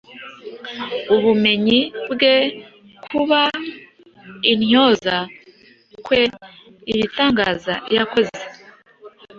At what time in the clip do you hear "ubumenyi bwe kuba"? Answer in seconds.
1.15-3.41